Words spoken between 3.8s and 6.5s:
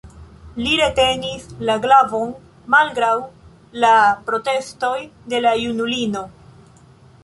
la protestoj de la junulino.